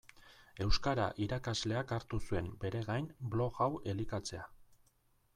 Euskara 0.63 1.03
irakasleak 1.25 1.93
hartu 1.97 2.19
zuen 2.29 2.47
bere 2.63 2.81
gain 2.87 3.09
blog 3.35 3.59
hau 3.65 3.69
elikatzea. 3.93 4.47